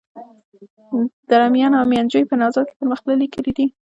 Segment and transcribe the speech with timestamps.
[1.29, 3.67] دره میان او ميانجوی په نوزاد کي پرمختللي کلي دي.